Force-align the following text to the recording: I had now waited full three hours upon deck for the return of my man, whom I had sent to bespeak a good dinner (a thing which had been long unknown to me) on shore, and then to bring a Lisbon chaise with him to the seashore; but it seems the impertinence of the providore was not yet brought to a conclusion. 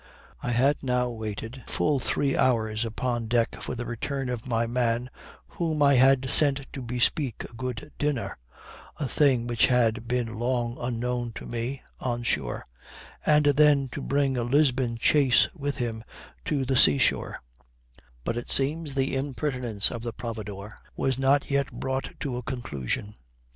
I 0.41 0.49
had 0.49 0.81
now 0.81 1.11
waited 1.11 1.61
full 1.67 1.99
three 1.99 2.35
hours 2.35 2.85
upon 2.85 3.27
deck 3.27 3.61
for 3.61 3.75
the 3.75 3.85
return 3.85 4.29
of 4.29 4.47
my 4.47 4.65
man, 4.65 5.11
whom 5.47 5.83
I 5.83 5.93
had 5.93 6.27
sent 6.27 6.65
to 6.73 6.81
bespeak 6.81 7.43
a 7.43 7.53
good 7.53 7.91
dinner 7.99 8.35
(a 8.97 9.07
thing 9.07 9.45
which 9.45 9.67
had 9.67 10.07
been 10.07 10.39
long 10.39 10.75
unknown 10.79 11.33
to 11.33 11.45
me) 11.45 11.83
on 11.99 12.23
shore, 12.23 12.65
and 13.27 13.45
then 13.45 13.89
to 13.89 14.01
bring 14.01 14.37
a 14.37 14.43
Lisbon 14.43 14.97
chaise 14.97 15.47
with 15.53 15.77
him 15.77 16.03
to 16.45 16.65
the 16.65 16.75
seashore; 16.75 17.39
but 18.23 18.35
it 18.37 18.49
seems 18.49 18.95
the 18.95 19.15
impertinence 19.15 19.91
of 19.91 20.01
the 20.01 20.13
providore 20.13 20.71
was 20.95 21.19
not 21.19 21.51
yet 21.51 21.71
brought 21.71 22.09
to 22.21 22.37
a 22.37 22.41
conclusion. 22.41 23.13